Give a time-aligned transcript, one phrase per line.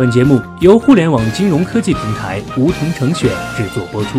[0.00, 4.18] 本节目由互联网金融科技平台梧桐城选制作播出。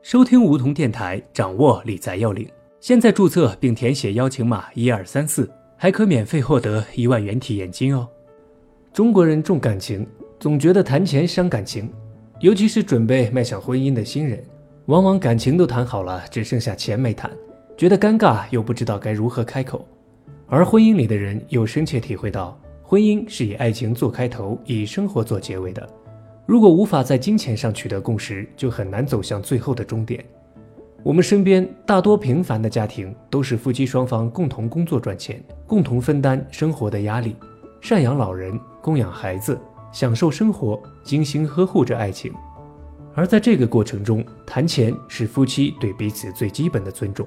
[0.00, 2.48] 收听梧桐电台，掌握理财要领。
[2.78, 8.06] 现在注册并填写邀请码一二三四，还可免费获得一万元体验金哦。
[8.92, 10.06] 中国人重感情，
[10.38, 11.92] 总觉得谈钱伤感情，
[12.38, 14.40] 尤其是准备迈向婚姻的新人，
[14.84, 17.28] 往往感情都谈好了，只剩下钱没谈，
[17.76, 19.86] 觉得尴尬又不知道该如何开口。
[20.48, 25.86] 而婚姻里的人又深切体会到，婚姻是以爱情做开头，以生活做结尾的。
[26.46, 30.24] 如果无法在金钱上取得共识，就很难走向最后的终点。
[31.02, 37.36] 我们身边大多平凡的家庭，都是夫妻双方共同工作赚钱，共同分担生活的压力，
[37.82, 39.58] 赡养老人，供养孩子，
[39.92, 42.32] 享受生活，精心呵护着爱情。
[43.14, 47.26] 而在这个过程中，谈钱是夫妻对彼此最基本的尊重。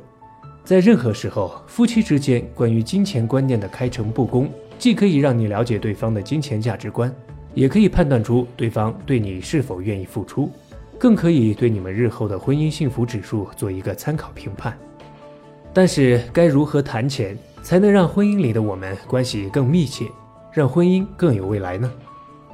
[0.63, 7.13] 在任何时候，夫妻之间关于金钱观念的开诚布公，既可以让你了解对方的金钱价值观。
[7.55, 10.51] 也可以判断出对方对你是否愿意付出，
[10.99, 14.77] 更可以对你们日后的婚姻幸福指数做一个参考评判。
[15.73, 20.05] 但是，该如何谈钱才能让婚姻里的我们关系更密切，
[20.53, 21.91] 让婚姻更有未来呢？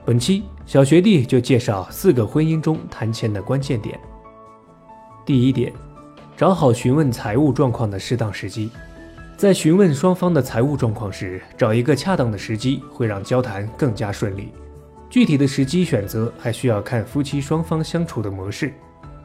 [0.06, 4.00] 本期小学弟就介绍四个婚姻中谈钱的关键点。
[5.25, 5.73] 第一点，
[6.38, 8.69] 找好询问财务状况的适当时机。
[9.38, 14.50] 在询问双方的财务状况时，找一个恰当的时机，会让交谈更加顺利。
[15.09, 18.73] 具体的时机选择还需要看夫妻双方相处的模式。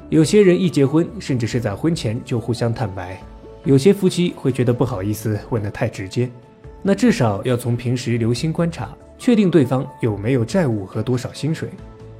[0.08, 3.16] 有些人一结婚，甚至是在婚前就互相坦白；
[3.64, 6.31] 有些夫妻会觉得不好意思问得太直接。
[6.81, 11.70] 那至少要从平时留心观察，确定对方有没有债务和多少薪水。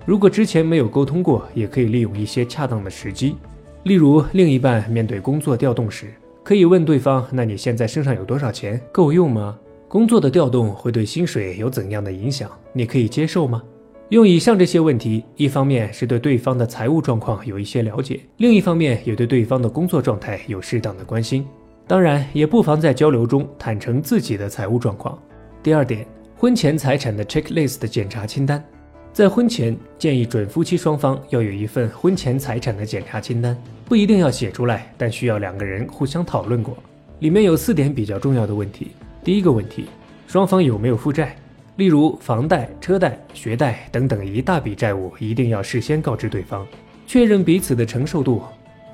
[0.05, 3.36] 如果之前没有沟通过，也可以利用一些恰当的时机，
[3.84, 8.81] 例如另一半面对工作调动时，可以问对方：“那你现在身上有多少钱？
[8.92, 12.51] 够用吗？”工作的调动会对薪水有怎样的影响？
[12.73, 13.63] 你可以接受吗？
[14.11, 21.46] 用以上这些问题，一方面是对对方的财务状况有一些了解，另一方面也对对方的工作状态有适当的关心。
[21.86, 25.19] 当然，也不妨在交流中坦诚自己的财务状况。
[25.63, 28.64] 第二点，婚前财产的 checklist 检查清单，
[29.12, 36.76] 在婚前建议准夫妻双方要有一份婚前财产的检查清单，不一定要写出来，但需要两个人互相讨论过。
[37.18, 38.92] 里面有四点比较重要的问题。
[39.24, 39.86] 第一个问题，
[40.28, 41.34] 双方有没有负债？
[41.74, 46.64] 例如房贷、车贷、学贷等等一大笔债务，一定要事先告知对方，
[47.04, 48.40] 确认彼此的承受度。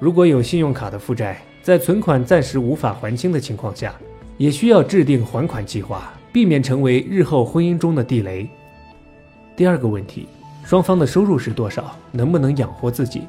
[0.00, 3.94] 如果有信用卡的负债，在存款暂时无法还清的情况下，
[4.38, 8.48] 也需要制定还款计划，避免成为日后婚姻中的地雷。
[9.56, 10.28] 第二个问题，
[10.65, 11.97] 双方的收入是多少？
[12.12, 13.22] 能不能养活自己？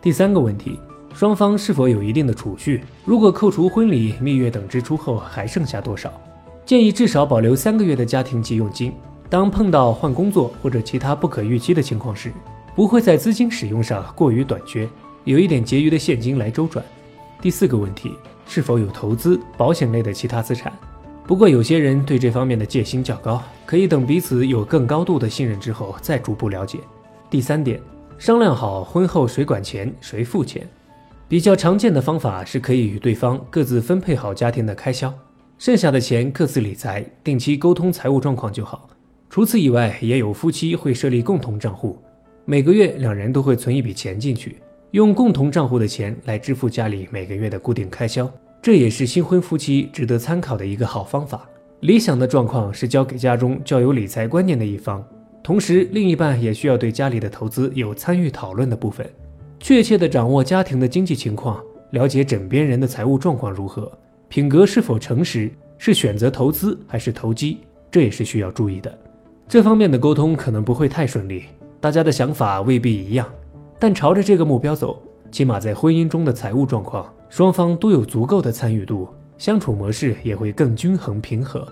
[0.00, 0.78] 第三个问题。
[1.12, 2.84] 双方是否有一定的储蓄？
[3.04, 6.12] 如果扣除婚礼、蜜月等支出后还剩下多少？
[6.64, 8.92] 建议至少保留三个月的家庭急用金。
[9.28, 12.32] 当碰到换工作或者其他不可预期的情况时，
[12.76, 14.88] 不会在资金使用上过于短缺，
[15.24, 16.84] 有一点结余的现金来周转。
[17.40, 18.12] 第四个问题，
[18.46, 20.72] 是否有投资、保险类的其他资产？
[21.26, 26.78] 不过有些人对这方面的戒心较高，可以等彼此有更高度的信任之后再逐步了解。
[27.30, 27.80] 第三点，
[28.18, 30.68] 商量好婚后谁管钱，谁付钱。
[31.26, 35.12] 比较常见的方法是可以与对方各自分配好家庭的开销，
[35.56, 38.90] 剩下的钱各自理财，定期沟通财务状况就好。
[39.30, 41.98] 除此以外，也有夫妻会设立共同账户，
[42.44, 44.58] 每个月两人都会存一笔钱进去，
[44.90, 48.30] 用共同账户的钱来支付家里每个月的固定开销，
[48.64, 51.46] 这也是新婚夫妻值得参考的一个好方法。
[51.80, 55.04] 理想的状况是交给家中较有理财观念的一方，
[55.42, 59.06] 同时另一半也需要对家里的投资有参与讨论的部分。
[59.60, 63.92] 确切地掌握家庭的经济情况，了解枕边人的财务状况如何，
[64.30, 67.58] 品格是否诚实，是选择投资还是投机，
[67.90, 68.98] 这也是需要注意的。
[69.46, 71.44] 这方面的沟通可能不会太顺利，
[71.82, 73.28] 大家的想法未必一样，
[73.78, 79.08] 但朝着这个目标走，起码在婚姻中的财务状况，双方都有足够的参与度，
[79.38, 81.66] 相处模式也会更均衡平和。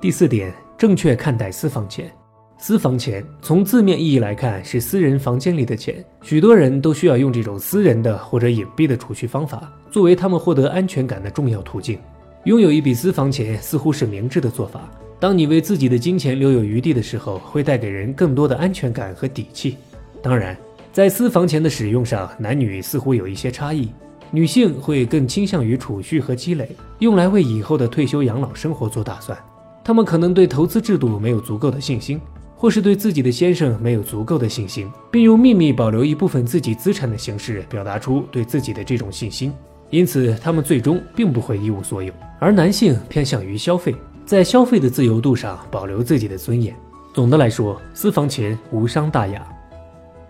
[0.00, 2.08] 第四点，正确看待私房钱。
[2.56, 11.98] 私房钱从字面意义来看是私人房间里的钱，许多人都需要用这种私人的或者隐蔽的储蓄方法作为他们获得安全感的重要途径。
[12.44, 14.88] 拥有一笔私房钱似乎是明智的做法。
[15.18, 19.78] 当你为自己的金钱留有余地的时候，会带给人更多的安全感和底气。
[20.22, 20.56] 当然，
[20.92, 23.88] 在私房钱的使用上，男女似乎有一些差异。
[24.32, 26.68] 女性会更倾向于储蓄和积累，
[26.98, 29.38] 用来为以后的退休养老生活做打算。
[29.84, 32.20] 她们可能对投资制度没有足够的信心。
[32.54, 39.52] 或是对自己的先生没有足够的信心，并用秘密保留一部分自己资产的形式表达出对自己的这种信心。
[39.90, 42.14] 因此他们最终并不会一无所有。
[42.38, 43.92] 而男性偏向于消费，
[44.24, 46.72] 在消费的自由度上保留自己的尊严。
[47.12, 49.44] 总的来说，私房钱无伤大雅。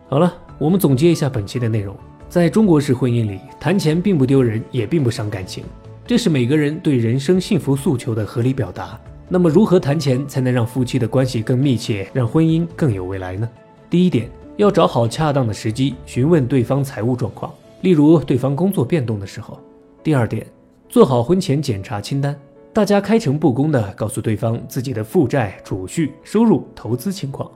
[0.09, 1.95] 好了，我们总结一下本期的内容。
[2.33, 5.65] 在中国式婚姻里，谈钱并不丢人，也并不伤感情，
[6.07, 8.99] 这是每个人对人生幸福诉求的合理表达。
[9.29, 13.47] 那么，如何谈钱才能让夫妻的关系更密切，让婚姻更有未来呢？
[13.91, 17.53] 第一点，要找好恰当的时机询问对方财务状况，
[17.83, 19.61] 例如对方工作变动的时候。
[20.03, 20.47] 第二点，
[20.89, 22.35] 做好婚前检查清单，
[22.73, 27.51] 大家开诚布公地告诉对方自己的负债、储蓄、收入、投资情况。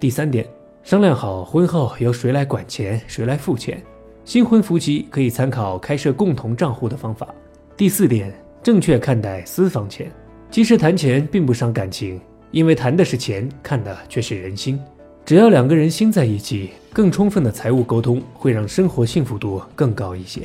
[0.00, 0.44] 第三点，
[0.82, 3.80] 商量好婚后由谁来管钱，谁来付钱。
[4.28, 7.34] 新婚夫妻可以参考开设共同账户的方法。
[7.78, 8.30] 第四点，
[8.62, 10.12] 正确看待私房钱。
[10.50, 12.20] 其实谈钱并不伤感情，
[12.50, 14.78] 因为谈的是钱，看的却是人心。
[15.24, 20.42] 只要两个人心在一起，更充分的财务沟通会让生活幸福度更高一些。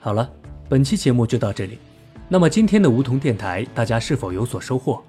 [0.00, 0.28] 好了，
[0.68, 1.78] 本期节目就到这里。
[2.28, 5.00] 那么今天的梧桐电台，大家是否有所收获？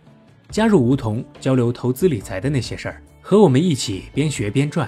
[0.51, 4.87] 加入梧桐，交流投资理财的那些事儿，和我们一起边学边赚。